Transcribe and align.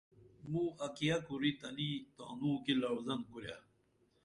موں 0.49 0.69
ا 0.85 0.87
کیہ 0.97 1.17
کُرے 1.25 1.51
تنی 1.59 1.89
تانوں 2.15 2.55
کی 2.63 2.73
لعوزن 2.81 3.19
کُری 3.29 3.53